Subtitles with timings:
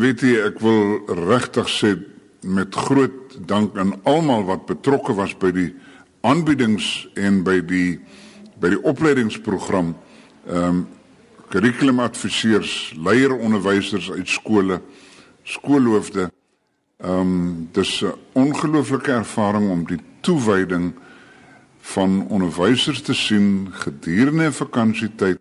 [0.00, 1.90] Weet jy, ek wil regtig sê
[2.46, 5.66] met groot dank aan almal wat betrokke was by die
[6.24, 6.86] aanbiedings
[7.20, 7.98] en by die
[8.60, 9.92] by die opleidingsprogram
[10.46, 10.80] ehm um,
[11.50, 14.78] kurrikulumadviseurs, leieronderwysers uit skole,
[15.44, 16.28] skoolhoofde.
[17.02, 20.94] Ehm um, dis 'n ongelooflike ervaring om die toewyding
[21.80, 25.40] van onderwysers te sien gedurende vakansietyd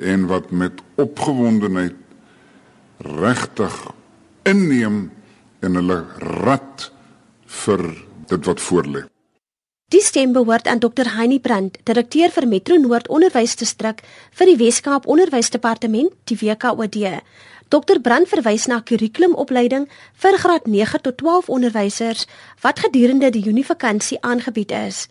[0.00, 1.94] en wat met opgewondenheid
[2.98, 3.74] regtig
[4.42, 5.10] inneem
[5.64, 6.04] en hulle
[6.44, 6.90] rad
[7.64, 7.82] vir
[8.28, 9.04] dit wat voorlê.
[9.92, 11.12] Die stem behoort aan Dr.
[11.14, 14.00] Heinie Brandt, direkteur vir Metro Noord Onderwysdistrik
[14.32, 16.96] vir die Wes-Kaap Onderwysdepartement, die WKOD.
[17.68, 18.00] Dr.
[18.00, 19.86] Brandt verwys na kurrikulumopleiding
[20.22, 22.26] vir graad 9 tot 12 onderwysers
[22.64, 25.06] wat gedurende die Junie vakansie aangebied is.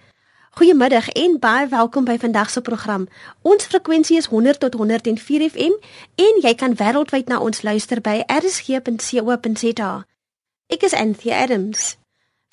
[0.53, 3.07] Goeiemiddag en baie welkom by vandag se program.
[3.41, 5.73] Ons frekwensie is 100 tot 104 FM
[6.15, 9.87] en jy kan wêreldwyd na ons luister by rsg.co.za.
[10.69, 11.95] Ek is Anthea Adams.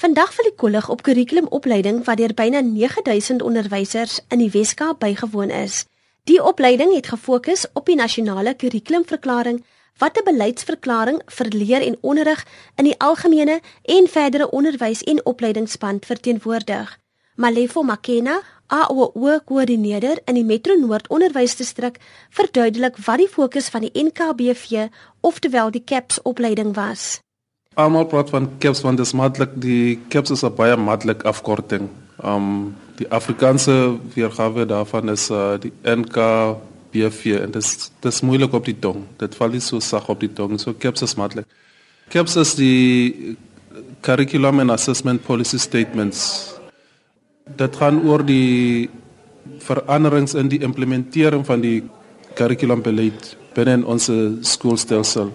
[0.01, 5.53] Vandag wil ek kollig op kurrikulumopleiding wat deur byna 9000 onderwysers in die Weskaap bygewoon
[5.53, 5.85] is.
[6.25, 9.61] Die opleiding het gefokus op die nasionale kurrikulumverklaring
[10.01, 12.47] wat 'n beleidsverklaring vir leer en onderrig
[12.81, 16.97] in die algemene en verdere onderwys en opleidingspand verteenwoordig.
[17.37, 21.99] Malefo Makena, AOO koördineerder in die Metro Noord Onderwysdistrik,
[22.31, 24.89] verduidelik wat die fokus van die NKBV,
[25.27, 27.21] oftewel die CAPS opleiding was.
[27.79, 31.89] Almal praat van CAPS want dit is maklik, die CAPS is 'n baie maklik afkorting.
[32.23, 38.65] Um die Afrikaanse weergawe daarvan is uh, die NKBV en dit is dis moeilik op
[38.65, 39.07] die tong.
[39.17, 41.47] Dit val nie so sag op die tong, so CAPS is maklik.
[42.09, 43.37] CAPS is die
[44.03, 46.60] Curriculum and Assessment Policy Statements
[47.57, 48.91] dit gaan oor die
[49.59, 51.83] veranderings in die implementering van die
[52.35, 54.11] kurrikulumbeleid binne in ons
[54.47, 55.33] skoolstelsel.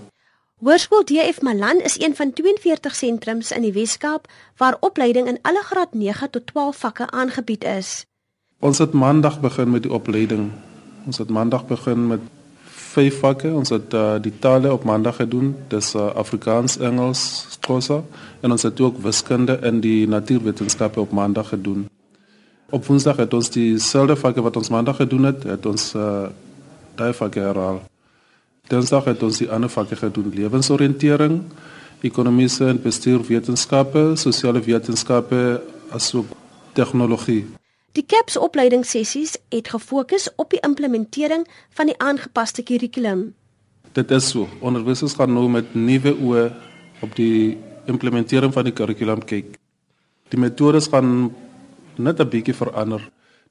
[0.64, 5.62] Hoërskool DF Malan is een van 42 sentrums in die Wes-Kaap waar opleiding in alle
[5.64, 8.06] graad 9 tot 12 vakke aangebied is.
[8.60, 10.52] Ons het maandag begin met die opleiding.
[11.06, 12.24] Ons het maandag begin met
[12.96, 13.52] vyf vakke.
[13.54, 15.56] Ons het uh, die tale op maandag gedoen.
[15.68, 18.02] Dis uh, Afrikaans, Engels, Xhosa
[18.42, 21.86] en ons het ook wiskunde in die natuurwetenskappe op maandag gedoen.
[22.76, 26.28] Op Woensdag het ons dieselfde vakke wat ons Maandag gedoen het, het ons uh
[26.96, 27.82] daai vakke herhaal.
[28.72, 31.42] Dinsdag het ons die ander vakke gedoen: lewensoriëntering,
[32.08, 35.62] ekonomiese en bestuurwetenskappe, sosiale wetenskappe
[35.96, 36.32] asook
[36.74, 37.46] tegnologie.
[37.96, 43.30] Die CAPS opleidingssessies het gefokus op die implementering van die aangepaste kurrikulum.
[43.92, 44.50] Dit is so.
[44.60, 46.46] Onderwysers gaan nou met nuwe oë
[47.08, 47.58] op die
[47.88, 49.56] implementering van die kurrikulum kyk.
[50.32, 51.32] Die metodes gaan
[51.98, 53.02] net 'n bietjie verander.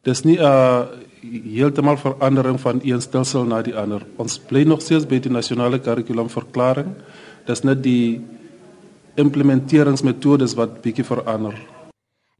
[0.02, 0.88] Dis nie 'n
[1.56, 4.02] heeltemal verandering van een stelsel na die ander.
[4.16, 6.94] Ons bly nog steeds by die nasionale kurrikulumverklaring.
[7.46, 8.20] Dis net die
[9.14, 11.54] implementeringsmetodes wat bietjie verander.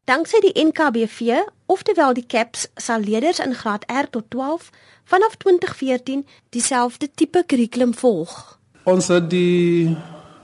[0.05, 4.71] Danksy die NKBV, oftewel die CAPS, sal leerders in graad R tot 12
[5.05, 8.59] vanaf 2014 dieselfde tipe kurrikulum volg.
[8.85, 9.97] Ons het die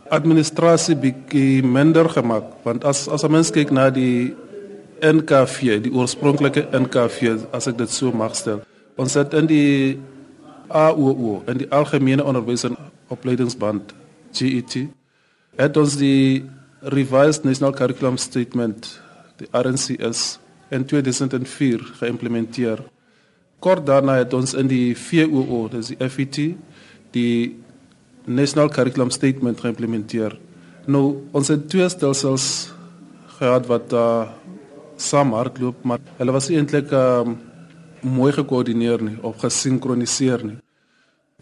[0.09, 4.35] administrasie bietjie minder gemaak want as as 'n mens kyk na die
[5.01, 8.63] NKV, die oorspronklike NKV as ek dit so mag stel.
[9.01, 9.99] Ons het in die
[10.69, 12.77] AOO, in die algemene onderwys en
[13.11, 13.95] opleidingsband
[14.37, 14.77] GET,
[15.59, 16.45] het ons die
[16.95, 18.87] revised national curriculum statement,
[19.41, 20.39] die RNCS
[20.71, 22.85] in 2004 geïmplementeer.
[23.61, 26.39] Kort daarna het ons in die VOO, dis die FET,
[27.13, 27.57] die
[28.25, 30.37] national curriculum statement geïmplementeer.
[30.87, 32.71] Nou ons het twee stelsels
[33.41, 34.29] gehad wat uh,
[35.01, 37.39] saam hardloop, maar hulle was eintlik um,
[38.01, 40.59] mooi gekoördineer nie of gesinkroniseer nie.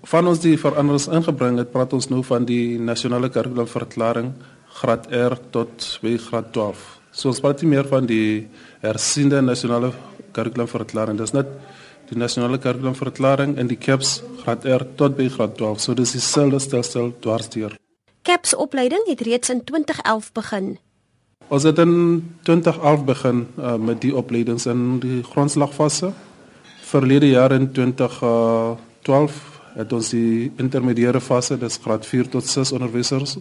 [0.06, 4.30] Van ons die veranderings ingebring het, praat ons nou van die nasionale kurrikulumverklaring
[4.78, 6.84] graad R tot by graad 12.
[7.10, 8.46] So ons praat nie meer van die
[8.84, 9.90] hersiende nasionale
[10.36, 11.50] kurrikulumverklaring, dis net
[12.08, 15.82] die nasionale kurrikulumverklaring en die CAPS graad R tot by graad 12.
[15.82, 17.74] So dis dieselfde stelsel dwarsdeur.
[18.22, 20.76] CAPS opleiding het reeds in 2011 begin.
[21.48, 21.92] Ons het in
[22.44, 26.10] 2011 begin uh, met die opleidings in die grondslagfase.
[26.84, 29.38] Verlede jaar in 2012
[29.78, 33.38] het ons die intermediêre fase, dis graad 4 tot 6 onderwysers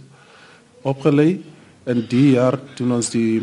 [0.87, 1.41] opgelei.
[1.87, 3.41] In die jaar doen ons die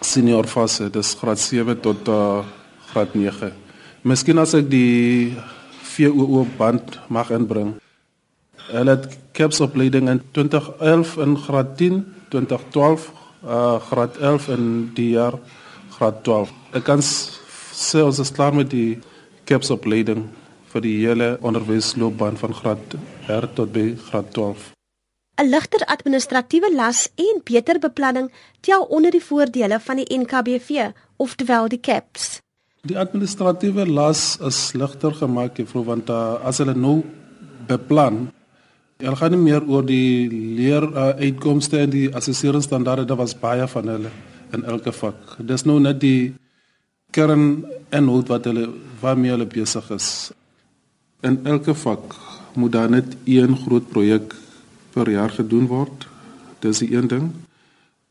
[0.00, 2.40] senior fase, dis graad 7 tot uh,
[2.92, 3.50] graad 9.
[4.08, 5.34] Miskien as ek die
[5.94, 7.74] VOO band mag inbring.
[8.70, 12.00] Hulle het CAPS opleiding in 2011 in graad 10,
[12.32, 13.12] 2012
[13.46, 15.38] uh graad 11 in die jaar
[15.96, 16.52] graad 12.
[16.72, 19.00] Ek kan sê ons is klaar met die
[19.48, 20.28] CAPS opleiding
[20.72, 22.96] vir die hele onderwysloopbaan van graad
[23.30, 24.72] R tot by graad 12.
[25.42, 28.30] 'n Ligter administratiewe las en beter beplanning
[28.60, 32.38] tel onder die voordele van die NKBV, oftewel die CAPS.
[32.86, 37.02] Die administratiewe las is ligter gemaak, juffrou, want uh, as hulle nou
[37.66, 38.28] beplan,
[39.02, 43.66] hulle gaan nie meer oor die leer uh, uitkomste en die assesseringsstandaarde, daar was baie
[43.68, 44.12] van hulle
[44.54, 45.36] in elke vak.
[45.42, 46.34] Dis nou net die
[47.14, 48.68] kern en hoe wat hulle
[49.00, 50.08] waarmee hulle besig is.
[51.22, 52.14] In elke vak
[52.54, 54.34] moet daar net een groot projek
[54.94, 56.06] per jaar gedoen word.
[56.62, 57.30] Dis die een ding.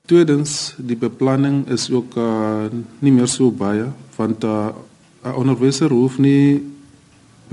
[0.08, 2.68] Tweedens, die beplanning is ook uh,
[3.00, 3.88] nie meer so baie
[4.18, 4.70] want uh,
[5.24, 6.60] 'n onderwyser hoef nie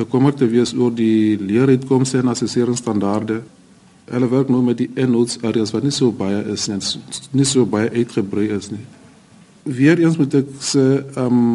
[0.00, 3.40] bekommerd te wees oor die leeruitkomste en assesseringsstandaarde.
[4.10, 6.80] Hulle werk nou met die inhouds areas wat nie so baie is nie,
[7.36, 8.82] nie so baie uitgebrei is nie.
[9.68, 10.86] Weereens moet ek sê,
[11.16, 11.52] ehm um,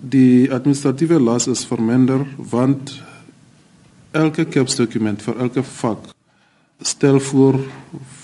[0.00, 2.94] die administratiewe las is verminder want
[4.16, 6.06] elke kapsdokument vir elke vak
[6.80, 7.58] stel voor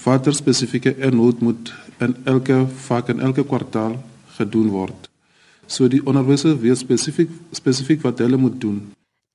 [0.05, 3.99] watter spesifieke inhoud moet in elke vak en elke kwartaal
[4.39, 5.11] gedoen word.
[5.67, 8.81] So die onderwysers weet spesifiek spesifiek wat hulle moet doen.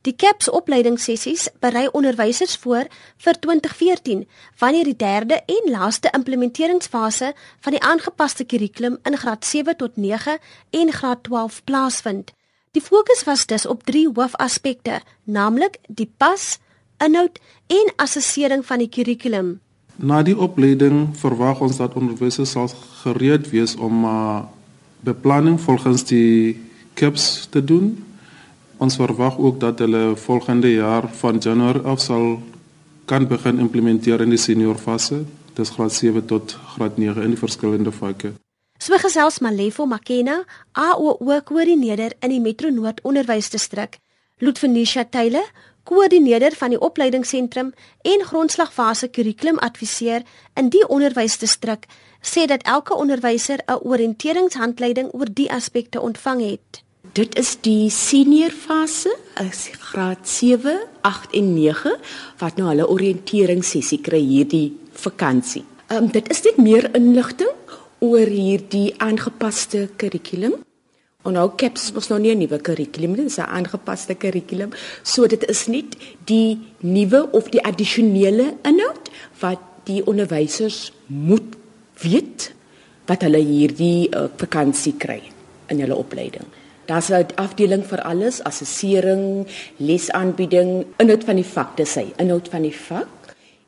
[0.02, 2.88] Die CAPS opleidingssessies berei onderwysers voor
[3.22, 4.24] vir 2014
[4.58, 10.40] wanneer die derde en laaste implementeringsfase van die aangepaste kurrikulum in graad 7 tot 9
[10.70, 12.34] en graad 12 plaasvind.
[12.72, 16.58] Die fokus was dus op drie hoofaspekte, naamlik die pas,
[16.98, 17.38] inhoud
[17.68, 19.60] en assessering van die kurrikulum.
[19.96, 22.72] Na die opleiding verwag ons dat onderwysers sal
[23.04, 24.40] gereed wees om uh,
[25.06, 26.58] beplanning volgens die
[26.98, 28.00] CAPS te doen
[28.82, 32.40] Ons verwag ook dat hulle volgende jaar van Januarie af sal
[33.06, 35.20] kan begin implementeer in die senior fase.
[35.54, 38.34] Dis graad 7 tot graad 9 in die verskillende vakke.
[38.82, 40.40] So gesels Malefo Makena,
[40.72, 44.00] AOO koördineerder in die Metro Noord Onderwysdistrik,
[44.38, 45.46] Ludvenisha Taylor,
[45.84, 50.26] koördineerder van die opleidingsentrum en grondslagfase kurrikulumadviseur
[50.58, 51.86] in die onderwysdistrik,
[52.22, 56.82] sê dat elke onderwyser 'n oriënteringshandleiding oor die aspekte ontvang het.
[57.12, 59.12] Dit is die senior fase,
[59.44, 61.92] is graad 7, 8 en 9
[62.40, 65.66] wat nou hulle oriënteringssessie kry hierdie vakansie.
[65.90, 67.52] Ehm um, dit is net meer inligting
[68.00, 70.56] oor hierdie aangepaste kurrikulum.
[71.28, 74.72] En nou caps was nog nie 'n nuwe kurrikulum nie, dis 'n aangepaste kurrikulum.
[75.04, 81.60] So dit is net die nuwe of die addisionele inhoud wat die onderwysers moet
[82.02, 82.54] weet
[83.06, 85.22] wat hulle hierdie uh, vakansie kry
[85.68, 86.48] in hulle opleiding.
[86.86, 89.48] Daar's 'n afdeling vir alles, assessering,
[89.78, 93.22] lesaanbieding, inhoud van die vak, dis hy, inhoud van die vak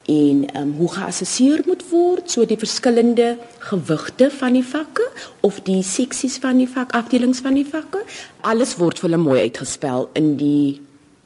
[0.06, 5.06] en ehm um, hoe geassesseer moet word, so die verskillende gewigte van die vakke
[5.42, 8.04] of die seksies van die vak, afdelings van die vakke,
[8.42, 10.82] alles word vir hulle mooi uitgespel in die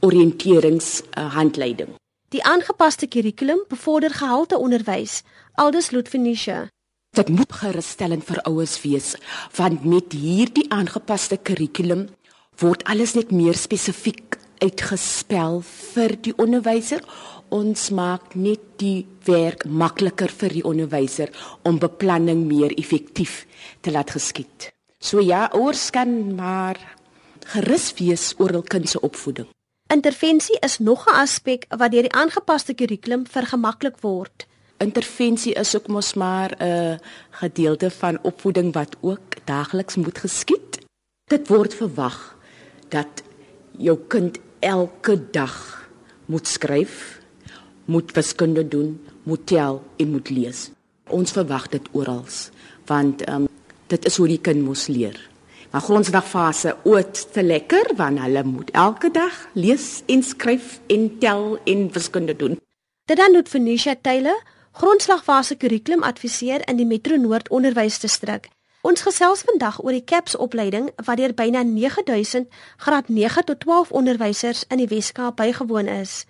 [0.05, 1.95] oriënterings uh, handleiding.
[2.29, 5.23] Die aangepaste kurrikulum bevorder gehalte onderwys,
[5.55, 6.67] aldus Ludvenisha.
[7.17, 9.15] Dit moet gerusstellend vir ouers wees
[9.57, 12.03] want met hierdie aangepaste kurrikulum
[12.61, 17.01] word alles net meer spesifiek uitgespel vir die onderwyser.
[17.49, 21.33] Ons maak net die werk makliker vir die onderwyser
[21.65, 23.47] om beplanning meer effektief
[23.81, 24.69] te laat geskied.
[25.01, 26.77] So ja, ouers kan maar
[27.55, 29.49] gerus wees oor hul kind se opvoeding.
[29.89, 34.46] Intervensie is nog 'n aspek wat deur die aangepaste kurrikulum vergemaklik word
[34.77, 36.99] intervensie is ook mos maar 'n
[37.29, 40.79] gedeelte van opvoeding wat ook daagliks moet geskied.
[41.25, 42.37] Dit word verwag
[42.89, 43.23] dat
[43.77, 45.87] jou kind elke dag
[46.25, 47.19] moet skryf,
[47.85, 50.69] moet wiskunde doen, moet tel en moet lees.
[51.07, 52.25] Ons verwag dit oral,
[52.85, 53.47] want um,
[53.87, 55.29] dit is hoe die kind moet leer.
[55.71, 61.59] Maar grondslagfase ooit te lekker want hulle moet elke dag lees en skryf en tel
[61.63, 62.59] en wiskunde doen.
[63.05, 64.43] Dit dan moet Venetia Taylor
[64.77, 68.43] grondslagfase kurrikulum adviseer in die Metro Noord Onderwysdistrik.
[68.85, 72.45] Ons gesels vandag oor die CAPS opleiding wat deur byna 9000
[72.85, 76.27] graad 9 tot 12 onderwysers in die Weskaap bygewoon is.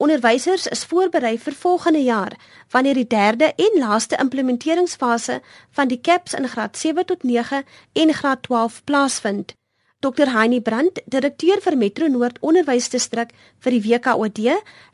[0.00, 2.38] Onderwysers is voorberei vir volgende jaar
[2.72, 8.14] wanneer die derde en laaste implementeringsfase van die CAPS in graad 7 tot 9 en
[8.14, 9.52] graad 12 plaasvind.
[10.00, 14.40] Dr Heinie Brandt, direkteur vir Metro Noord Onderwysdistrik vir die WKOD,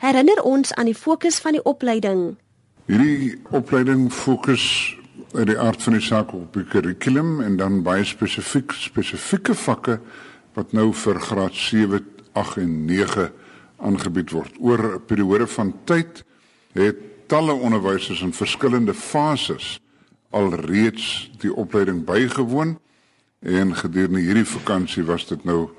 [0.03, 2.35] herinner ons aan die fokus van die opleiding.
[2.87, 4.95] Hierdie opleiding fokus
[5.33, 9.97] uit die aard van die saak op die kurrikulum en dan baie spesifiek spesifieke vakke
[10.55, 11.99] wat nou vir graad 7,
[12.39, 13.25] 8 en 9
[13.83, 14.55] aangebied word.
[14.63, 16.23] Oor 'n periode van tyd
[16.79, 19.81] het talle onderwysers in verskillende fases
[20.31, 22.79] alreeds die opleiding bygewoon
[23.43, 25.71] en gedurende hierdie vakansie was dit nou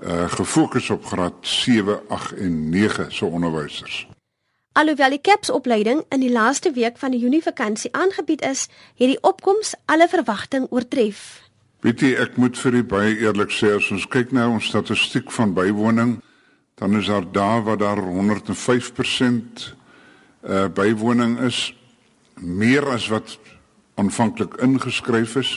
[0.00, 4.08] uh gefokus op graad 7, 8 en 9 se so onderwysers.
[4.72, 9.10] Alhoewel die CAPS opleiding in die laaste week van die Junie vakansie aangebied is, het
[9.10, 11.42] die opkoms alle verwagting oortref.
[11.84, 15.28] Weet jy, ek moet vir u baie eerlik sê as ons kyk na ons statistiek
[15.36, 16.14] van bywoning,
[16.80, 19.66] dan is daar daar waar daar 105%
[20.42, 21.74] uh bywoning is
[22.40, 23.36] meer as wat
[24.00, 25.52] aanvanklik ingeskryf is.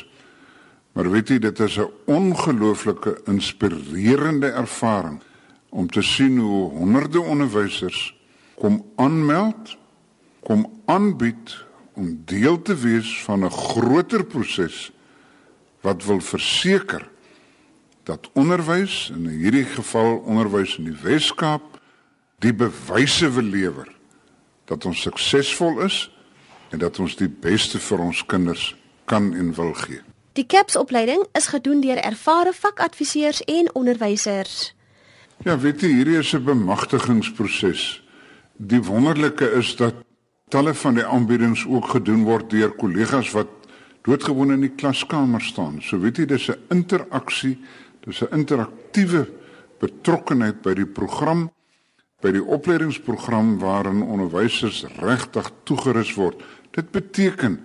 [0.92, 5.22] Maar weet jy, dit is 'n ongelooflike inspirerende ervaring
[5.70, 8.16] om te sien hoe honderde onderwysers
[8.56, 9.78] kom aanmeld,
[10.44, 11.56] kom aanbied
[11.96, 14.92] om deel te wees van 'n groter proses
[15.82, 17.10] wat wil verseker
[18.04, 21.80] dat onderwys in hierdie geval onderwys in die Wes-Kaap
[22.40, 23.90] die bewyse wil lewer
[24.66, 26.12] dat ons suksesvol is
[26.70, 30.02] en dat ons die beste vir ons kinders kan en wil gee.
[30.36, 34.74] Die CAPS opleiding is gedoen deur ervare vakadviseurs en onderwysers.
[35.44, 38.05] Ja, weet jy, hierdie is 'n bemagtigingsproses.
[38.56, 39.96] Die wonderlike is dat
[40.54, 43.50] talle van die aanbiedings ook gedoen word deur kollegas wat
[44.06, 45.82] doodgewoon in die klaskamer staan.
[45.82, 47.58] So weet jy, dis 'n interaksie,
[48.06, 49.28] dis 'n interaktiewe
[49.80, 51.50] betrokkenheid by die program
[52.22, 56.42] by die opleidingsprogram waarin onderwysers regtig toegerus word.
[56.72, 57.60] Dit beteken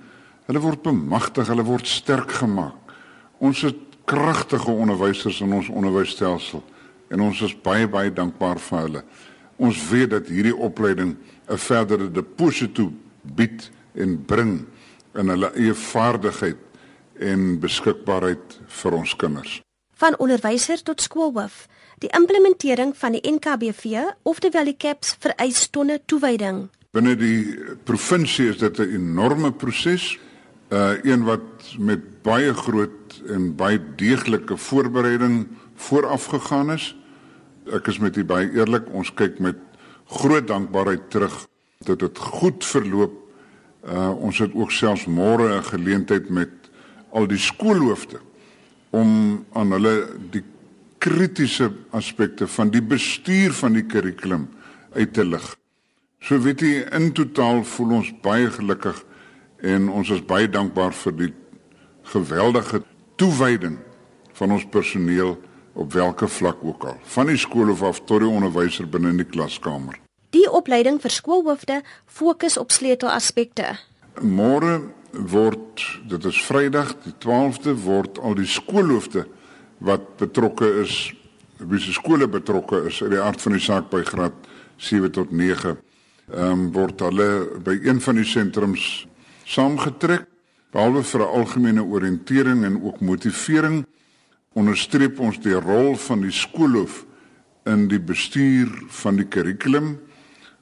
[0.47, 2.75] hulle word bemagtig, hulle word sterk gemaak.
[3.39, 6.63] Ons het kragtige onderwysers in ons onderwysstelsel
[7.09, 9.03] en ons is baie baie dankbaar vir hulle.
[9.61, 11.17] Ons weet dat hierdie opleiding
[11.49, 14.65] 'n verdere deposito bied en bring
[15.15, 16.57] in hulle eie vaardigheid
[17.19, 19.61] en beskikbaarheid vir ons kinders.
[19.95, 21.69] Van onderwyser tot skoolhoof
[22.01, 26.63] Die implementering van die NKBV, oftewel die CAPS, vereis tonne toewyding.
[26.97, 30.19] Binne die provinsie is dit 'n enorme proses,
[30.73, 36.97] uh een wat met baie groot en baie deeglike voorbereiding vooraf gegaan is.
[37.71, 39.59] Ek is met u baie eerlik, ons kyk met
[40.11, 41.47] groot dankbaarheid terug
[41.87, 43.15] dat dit goed verloop.
[43.87, 46.51] Uh ons het ook selfs môre 'n geleentheid met
[47.11, 48.21] al die skoolhoofde
[48.91, 50.43] om aan hulle die
[50.99, 54.49] kritiese aspekte van die bestuur van die kurrikulum
[54.93, 55.57] uit te lig.
[56.21, 59.05] So weet jy in totaal voel ons baie gelukkig
[59.65, 61.33] en ons is baie dankbaar vir die
[62.13, 62.83] geweldige
[63.17, 63.79] toewyding
[64.33, 65.39] van ons personeel
[65.81, 69.23] op watter vlak ook al, van die skool of af tot die onderwyser binne in
[69.23, 69.97] die klaskamer.
[70.35, 73.73] Die opleiding vir skoolhoofde fokus op sleutelaspekte.
[74.21, 79.25] Môre word dit is Vrydag die 12de word al die skoolhoofde
[79.81, 81.11] wat betrokke is,
[81.59, 84.37] wie se skole betrokke is uit die aard van die saak by graad
[84.81, 85.77] 7 tot 9,
[86.31, 87.31] ehm um, word hulle
[87.65, 88.85] by een van die sentrums
[89.49, 90.29] saamgetrek
[90.71, 93.85] behalwe vir 'n algemene oriëntering en ook motivering
[94.59, 97.05] onderstreep ons die rol van die skoolhoof
[97.71, 98.71] in die bestuur
[99.03, 99.95] van die kurrikulum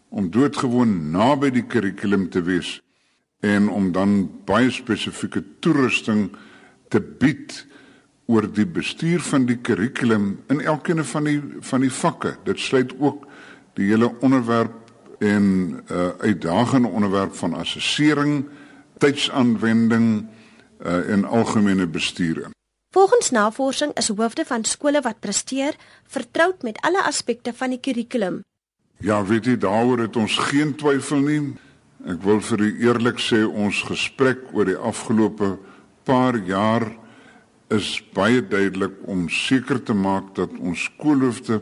[0.09, 2.79] om doodgewoon naby die kurrikulum te wees
[3.45, 6.29] en om dan baie spesifieke toerusting
[6.91, 7.55] te bied
[8.29, 12.35] oor die bestuur van die kurrikulum in elkeen van die van die vakke.
[12.45, 13.25] Dit sluit ook
[13.79, 14.75] die hele onderwerp
[15.19, 18.45] en uh, uitdagende onderwerp van assessering,
[18.99, 20.27] tydsaanwending
[20.85, 22.58] uh, en algemene bestuur.
[22.99, 25.77] Volgens navorsing is hoofde van skole wat presteer
[26.11, 28.41] vertroud met alle aspekte van die kurrikulum.
[28.99, 31.43] Ja, weet jy, daaroor het ons geen twyfel nie.
[32.11, 35.53] Ek wil vir u eerlik sê ons gesprek oor die afgelope
[36.11, 36.89] paar jaar
[37.71, 41.61] is baie duidelik om seker te maak dat ons skoolhoofde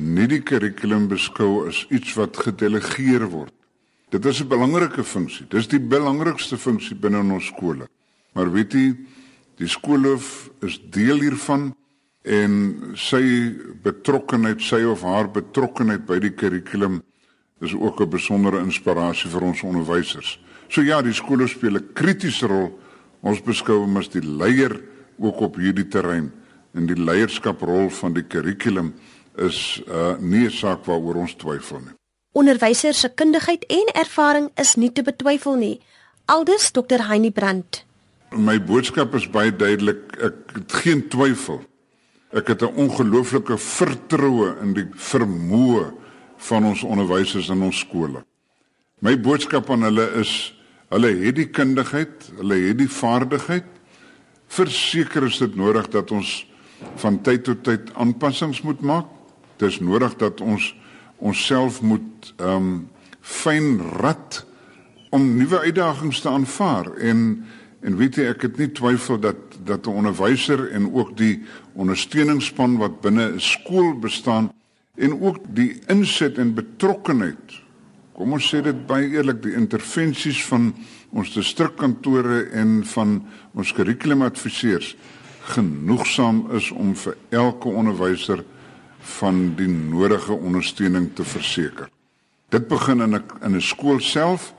[0.00, 3.52] nie die kurrikulum beskou as iets wat gedelegeer word.
[4.08, 5.44] Dit is 'n belangrike funksie.
[5.50, 7.90] Dis die belangrikste funksie binne ons skole.
[8.32, 8.96] Maar weet jy,
[9.58, 11.70] die skoolhoof is deel hiervan
[12.26, 12.52] en
[12.98, 13.22] sy
[13.82, 17.02] betrokkenheid, sy of haar betrokkenheid by die kurrikulum
[17.60, 20.38] is ook 'n besondere inspirasie vir ons onderwysers.
[20.68, 22.78] So ja, die skole speel 'n kritiese rol.
[23.22, 24.82] Ons beskou hom as die leier
[25.18, 26.32] ook op hierdie terrein
[26.74, 28.94] en die leierskaprol van die kurrikulum
[29.36, 31.94] is uh nie 'n saak waaroor ons twyfel nie.
[32.32, 35.80] Onderwysers se kundigheid en ervaring is nie te betwyfel nie.
[36.24, 37.06] Aldus Dr.
[37.08, 37.85] Heinie Brandt.
[38.30, 40.16] My boodskap is baie duidelik.
[40.18, 41.62] Ek het geen twyfel.
[42.32, 45.94] Ek het 'n ongelooflike vertroue in die vermoë
[46.36, 48.24] van ons onderwysers in ons skole.
[49.00, 50.54] My boodskap aan hulle is
[50.90, 53.76] hulle het die kundigheid, hulle het die vaardigheid
[54.46, 56.46] Verseker is dit nodig dat ons
[57.02, 59.08] van tyd tot tyd aanpassings moet maak.
[59.60, 60.74] Dis nodig dat ons
[61.16, 62.76] onsself moet ehm um,
[63.26, 64.44] fyn rat
[65.10, 67.40] om nuwe uitdagings te aanvaar en
[67.80, 71.42] en weet jy ek het nie twyfel dat dat 'n onderwyser en ook die
[71.74, 74.52] ondersteuningsspan wat binne 'n skool bestaan
[74.94, 77.66] en ook die inset en betrokkenheid
[78.16, 80.70] kom ons sê dit baie eerlik, die intervensies van
[81.12, 83.18] ons distrikkantore en van
[83.54, 84.96] ons kurrikulumadviseurs
[85.52, 88.42] genoegsaam is om vir elke onderwyser
[89.18, 91.90] van die nodige ondersteuning te verseker.
[92.50, 94.54] Dit begin in 'n in 'n skool self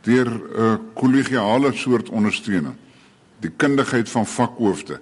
[0.00, 2.74] deur 'n kollegiale soort ondersteuning.
[3.40, 5.00] Die kundigheid van vakhoofde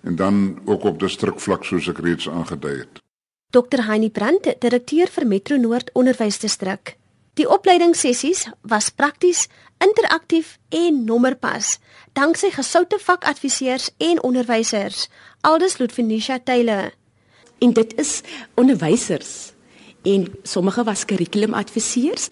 [0.00, 3.02] en dan ook op distrikvlak soos ek reeds aangedui het.
[3.50, 6.96] Dr Heinie Brandt, direkteur vir Metro Noord Onderwysdistrik.
[7.34, 9.48] Die opleidingssessies was prakties,
[9.78, 11.78] interaktief en nommerpas,
[12.12, 15.08] danksy gesoute vakadviseurs en onderwysers.
[15.40, 16.92] Aldus Ludvinisha Taylor.
[17.58, 18.20] En dit is
[18.54, 19.52] onderwysers
[20.02, 22.28] en sommige was kurrikulumadviseurs,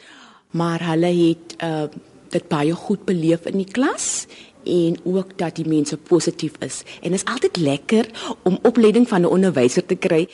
[0.55, 1.87] maar hulle het uh
[2.35, 4.27] dit baie goed beleef in die klas
[4.67, 6.83] en ook dat die mense positief is.
[7.03, 8.09] En dit is altyd lekker
[8.43, 10.29] om opleiding van 'n onderwyser te kry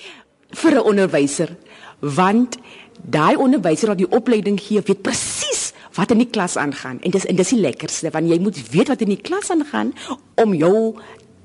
[0.50, 1.56] vir 'n onderwyser
[1.98, 2.56] want
[3.02, 7.26] daai onderwyser wat die opleiding gee weet presies wat in die klas aangaan en dis
[7.26, 9.92] en dis die lekkerste want jy moet weet wat in die klas aangaan
[10.34, 10.96] om jou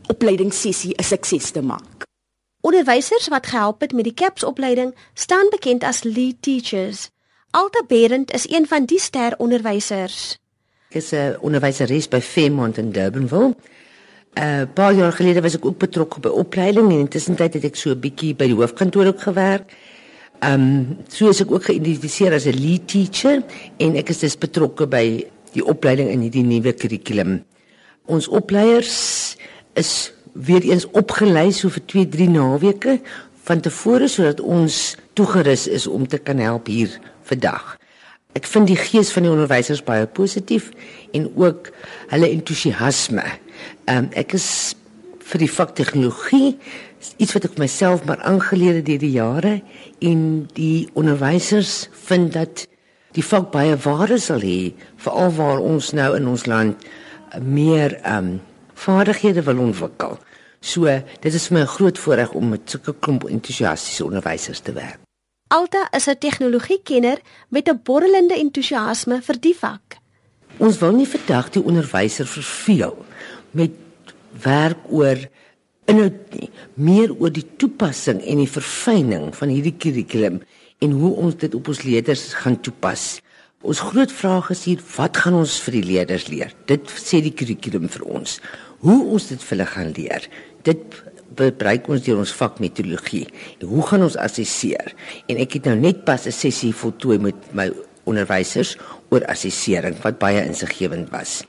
[0.08, 2.05] opleidingssessie 'n sukses te maak.
[2.62, 7.10] Onderwysers wat gehelp het met die CAPS opleiding staan bekend as lead teachers.
[7.56, 10.36] Alta Berend is een van die ster onderwysers.
[10.90, 13.56] Ek is 'n onderwyseres by Fairmont in Durbanville.
[14.34, 17.76] 'n uh, Paar jaar gelede was ek ook betrokke by opleiding en intussen het ek
[17.76, 19.72] so 'n bietjie by die hoofkantoor ook gewerk.
[20.40, 23.44] Ehm um, so is ek ook geïdentifiseer as 'n lead teacher
[23.78, 27.46] en ek is dus betrokke by die opleiding in hierdie nuwe kurrikulum.
[28.06, 29.38] Ons opleiers
[29.74, 33.00] is weer eens opgelei so vir 2, 3 naweke
[33.44, 36.91] van tevore sodat ons toegerus is om te kan help hier
[37.27, 37.75] vandag.
[38.36, 40.72] Ek vind die gees van die onderwysers baie positief
[41.15, 41.72] en ook
[42.12, 43.24] hulle entoesiasme.
[43.88, 44.75] Ehm um, ek is
[45.25, 46.57] vir die vak tegnologie
[47.22, 49.53] iets wat ek myself maar aangeleer het deur die jare
[50.03, 50.22] en
[50.57, 52.65] die onderwysers vind dat
[53.15, 56.89] die vak baie waarde sal hê veral waar ons nou in ons land
[57.41, 58.36] meer ehm um,
[58.75, 60.17] vaardighede wil ontwikkel.
[60.60, 60.91] So,
[61.23, 65.05] dit is vir my 'n groot voorreg om met sulke klomp entoesiastiese onderwysers te werk.
[65.47, 69.97] Alta is 'n tegnologiekenner met 'n borrelende entoesiasme vir die vak.
[70.58, 73.05] Ons wil nie vandag die onderwyser verveel
[73.51, 73.71] met
[74.41, 75.17] werk oor
[75.86, 80.41] inhoud nie, meer oor die toepassing en die verfyning van hierdie kurrikulum
[80.79, 83.21] en hoe ons dit op ons leerders gaan toepas.
[83.62, 86.53] Ons groot vraag is hier, wat gaan ons vir die leerders leer?
[86.65, 88.41] Dit sê die kurrikulum vir ons.
[88.79, 90.27] Hoe ons dit vir hulle gaan leer,
[90.63, 91.03] dit
[91.36, 93.28] bereik ons deur ons vakmetodologie.
[93.62, 94.93] Hoe gaan ons assesseer?
[95.28, 97.71] En ek het nou net pas 'n sessie voltooi met my
[98.04, 98.78] onderwysers
[99.10, 101.43] oor assessering wat baie insiggewend was.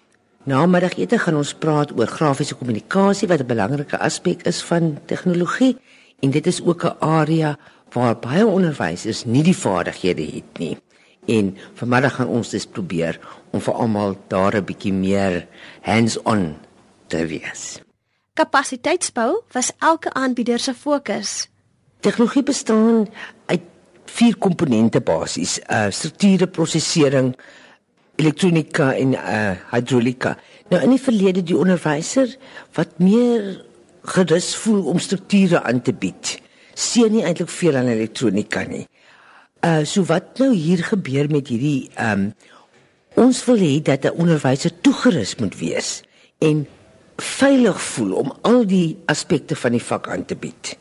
[0.47, 5.77] Namiddagete gaan ons praat oor grafiese kommunikasie wat 'n belangrike aspek is van tegnologie
[6.21, 7.59] en dit is ook 'n area
[7.93, 10.77] waar baie onderwysers nie die vaardighede het nie.
[11.27, 13.19] En vanmiddag gaan ons dus probeer
[13.51, 15.47] om vir almal daar 'n bietjie meer
[15.81, 16.57] hands-on
[17.07, 17.86] te wees.
[18.37, 21.49] Kapasiteitsbou was elke aanbieder se fokus.
[22.01, 23.07] Tegnologie bestaan
[23.47, 23.63] uit
[24.05, 27.33] vier komponente basies: uh strukture, prosesering,
[28.17, 30.37] elektronika en uh hidrolika.
[30.69, 32.37] Nou in die verlede die onderwyser
[32.77, 33.65] wat meer
[34.05, 36.37] gerus voel om strukture aan te bied,
[36.75, 38.85] sien nie eintlik veel aan elektronika nie.
[39.65, 42.35] Uh so wat nou hier gebeur met hierdie um
[43.17, 46.03] ons wil hê dat 'n onderwyser toegerus moet wees
[46.39, 46.67] en
[47.17, 50.77] veilig voel om al die aspekte van die vak aan te bied.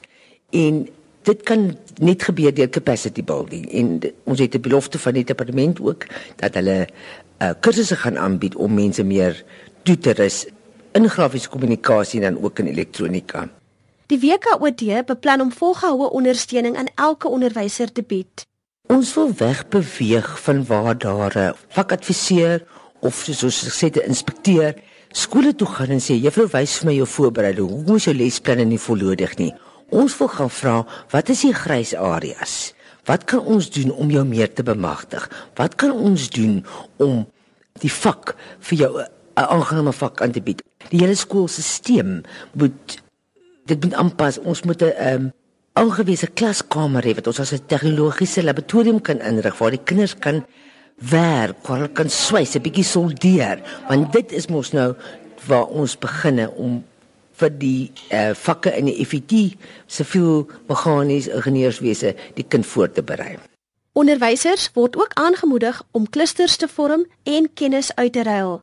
[0.52, 0.88] En
[1.26, 5.80] dit kan net gebeur deur capacity building en ons het 'n belofte van die departement
[5.80, 6.88] ook dat hulle
[7.42, 9.44] uh, kursusse gaan aanbied om mense meer
[9.84, 10.46] toe te rus
[10.92, 13.50] in grafiese kommunikasie en dan ook in elektronika.
[14.06, 18.46] Die WKOD beplan om volgehoue ondersteuning aan elke onderwyser te bied.
[18.88, 22.64] Ons wil wegbeweeg van waar daar 'n vakadviseur
[23.00, 24.74] of soos ek sê 'n inspekteur
[25.16, 27.70] skole toe gaan en sê juffrou wys vir my jou voorbereiding.
[27.72, 29.52] Hoe moes jou lesplanne nie volledig nie?
[29.96, 30.76] Ons wil gaan vra,
[31.14, 32.74] wat is die grys areas?
[33.06, 35.28] Wat kan ons doen om jou meer te bemagtig?
[35.60, 36.64] Wat kan ons doen
[36.98, 37.24] om
[37.84, 40.64] die vak vir jou 'n aangename vak aan te bied?
[40.90, 42.24] Die hele skoolstelsel
[42.54, 43.02] moet
[43.66, 44.40] dit moet aanpas.
[44.40, 45.32] Ons moet 'n um,
[45.74, 50.46] aangewese klaskamer hê wat ons as 'n tegnologiese laboratorium kan inrig waar die kinders kan
[50.96, 54.96] werk, waar hulle kan swys, 'n bietjie soldeer, want dit is mos nou
[55.48, 56.84] waar ons beginne om
[57.36, 63.38] vir die uh, vakke in die FET, siviel meganies ingenieurswese, die kind voor te berei.
[63.94, 68.60] Onderwysers word ook aangemoedig om klusters te vorm en kennis uit te ruil.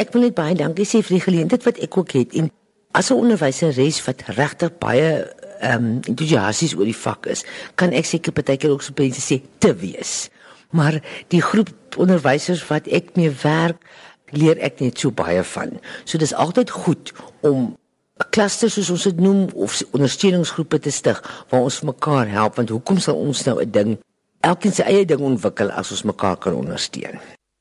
[0.00, 2.50] Ek wil net baie dankie sê vir die geleentheid wat ek ook het en
[2.92, 5.28] as 'n onderwyseres wat regtig baie
[5.60, 9.42] ehm um, entoesiasties oor die vak is, kan ek seker partykeer ook so mense sê
[9.58, 10.30] te wees
[10.70, 13.82] Maar die groep onderwysers wat ek mee werk,
[14.30, 15.78] leer ek net so baie van.
[16.04, 17.76] So dis altyd goed om
[18.20, 22.68] 'n kluster soos ons dit noem of ondersteuningsgroepe te stig waar ons mekaar help want
[22.68, 23.98] hoekom sal ons nou 'n ding
[24.40, 27.18] elkeen sy eie ding ontwikkel as ons mekaar kan ondersteun?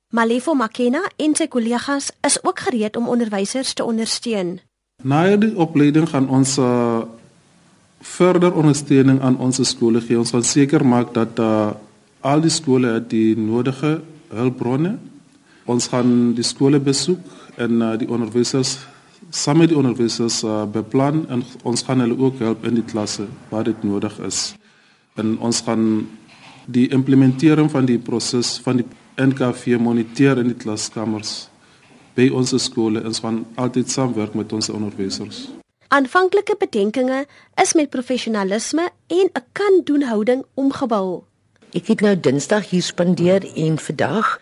[0.09, 4.59] Malefo Makena en sy kollegas is ook gereed om onderwysers te ondersteun.
[5.03, 7.01] Na die opleiding gaan ons uh,
[8.01, 10.17] verder ondersteuning aan ons skole gee.
[10.17, 11.71] Ons gaan seker maak dat uh,
[12.21, 13.99] al die skole die nodige
[14.33, 14.97] hulpbronne.
[15.69, 17.21] Ons gaan die skole besoek
[17.57, 18.77] en uh, die onderwysers
[19.29, 23.27] saam met die onderwysers uh, beplan en ons gaan hulle ook help in die klasse
[23.51, 24.55] waar dit nodig is.
[25.19, 26.07] En ons gaan
[26.65, 28.87] die implementering van die proses van die
[29.19, 31.49] NKV moniteer in die klaskamers
[32.17, 33.03] by ons skole.
[33.05, 35.47] Ons gaan altyd saamwerk met ons onderwysers.
[35.89, 37.25] Aanvanklike bedenkinge
[37.61, 41.28] is met professionalisme en 'n kan doen houding omgebou.
[41.69, 44.39] Ek het nou Dinsdag hier spandeer en vandag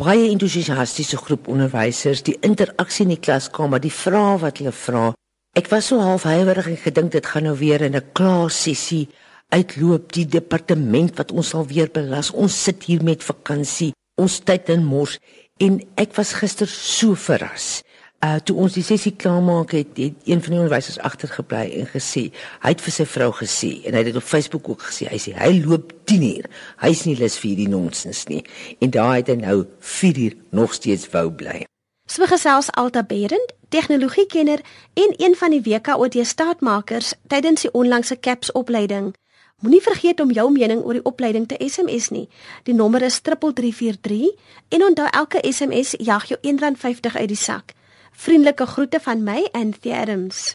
[0.00, 5.10] baie entoesiastiese groep onderwysers, die interaksie in die klaskamer, die vrae wat hulle vra.
[5.52, 9.10] Ek was so half huiwerig en gedink dit gaan nou weer in 'n klaassessie
[9.52, 12.32] uitloop die departement wat ons sal weer belas.
[12.32, 15.18] Ons sit hier met vakansie, ons tyd in mors
[15.60, 17.82] en ek was gister so verras
[18.22, 22.28] uh toe ons die sessie klaarmaak het, het een van die onderwysers agtergebly en gesê,
[22.62, 25.08] hy het vir sy vrou gesê en hy het dit op Facebook ook gesê.
[25.10, 26.46] Hy sê hy loop 10 uur.
[26.84, 28.44] Hy's nie lus vir hierdie nonsens nie.
[28.78, 31.64] En daar het hy nou 4 uur nog steeds wou bly.
[32.06, 34.62] So gesels Alta Berend, tegnologiekenner
[34.94, 39.14] en een van die WKOD staatmakers tydens die onlangse CAPS opleiding.
[39.62, 42.28] Moenie vergeet om jou mening oor die opleiding te SMS nie.
[42.66, 44.30] Die nommer is 3343
[44.68, 47.74] en onthou elke SMS jag jou R1.50 uit die sak.
[48.12, 50.54] Vriendelike groete van my, Anthea Adams.